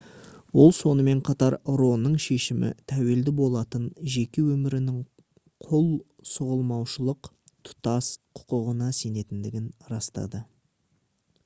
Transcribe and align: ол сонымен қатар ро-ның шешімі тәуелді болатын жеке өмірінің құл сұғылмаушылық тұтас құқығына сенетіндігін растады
ол 0.61 0.71
сонымен 0.75 1.19
қатар 1.27 1.55
ро-ның 1.81 2.15
шешімі 2.23 2.71
тәуелді 2.93 3.33
болатын 3.41 3.85
жеке 4.15 4.47
өмірінің 4.55 4.97
құл 5.69 5.87
сұғылмаушылық 6.33 7.31
тұтас 7.71 8.13
құқығына 8.41 8.91
сенетіндігін 9.03 9.71
растады 9.95 10.45